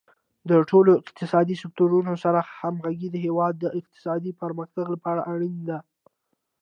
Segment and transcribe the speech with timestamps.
[0.49, 5.79] د ټولو اقتصادي سکتورونو سره همغږي د هیواد د اقتصادي پرمختګ لپاره اړینه ده.